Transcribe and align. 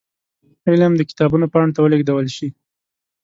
علم 0.69 0.91
د 0.97 1.01
کتابونو 1.09 1.45
پاڼو 1.53 1.73
ته 1.75 1.79
ولېږدول 1.81 2.27
شي. 2.37 2.47